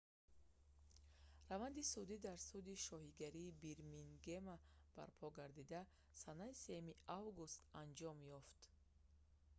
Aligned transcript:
раванди 1.49 1.83
судӣ 1.93 2.15
дар 2.27 2.39
суди 2.49 2.73
шоҳигарии 2.87 3.55
бирмингема 3.63 4.55
барпо 4.95 5.27
гардида 5.39 5.81
санаи 6.23 6.53
3 6.65 6.93
август 7.19 7.59
анҷом 7.81 8.17
ёфт 8.37 8.59